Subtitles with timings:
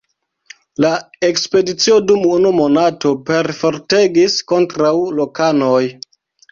[0.85, 0.89] La
[1.27, 5.81] ekspedicio dum unu monato perfortegis kontraŭ lokanoj.